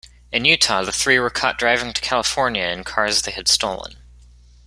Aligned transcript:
In 0.31 0.45
Utah, 0.45 0.81
the 0.83 0.91
three 0.91 1.19
were 1.19 1.29
caught 1.29 1.59
driving 1.59 1.93
to 1.93 2.01
California 2.01 2.63
in 2.63 2.83
cars 2.83 3.21
they 3.21 3.31
had 3.31 3.47
stolen. 3.47 3.97